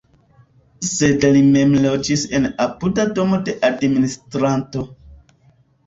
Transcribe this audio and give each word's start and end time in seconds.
Sed 0.91 1.27
li 1.35 1.43
mem 1.51 1.75
loĝis 1.85 2.25
en 2.39 2.49
apuda 2.67 3.07
domo 3.21 3.43
de 3.47 3.57
administranto. 3.73 4.89